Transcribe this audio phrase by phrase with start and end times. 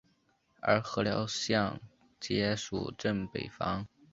[0.63, 1.79] 而禾寮港
[2.19, 3.87] 街属镇北坊。